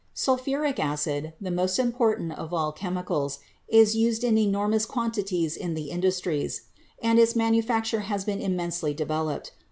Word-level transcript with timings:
Sulphuric 0.15 0.79
acid, 0.79 1.33
the 1.39 1.51
most 1.51 1.77
important 1.77 2.31
of 2.31 2.51
all 2.51 2.71
chemicals, 2.71 3.37
is 3.67 3.95
used 3.95 4.23
in 4.23 4.35
enormous 4.35 4.83
quantities 4.87 5.55
in 5.55 5.75
the 5.75 5.91
industries, 5.91 6.63
and 7.03 7.19
its 7.19 7.35
manufacture 7.35 7.99
has 7.99 8.25
been 8.25 8.41
immensely 8.41 8.95
developed. 8.95 9.51